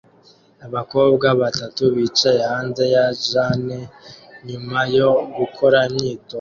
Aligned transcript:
Abakobwa 0.65 1.27
batatu 1.41 1.83
bicaye 1.95 2.41
hanze 2.51 2.83
ya 2.95 3.05
Jane 3.29 3.77
nyuma 4.47 4.79
yo 4.97 5.09
gukora 5.37 5.77
imyitozo 5.89 6.29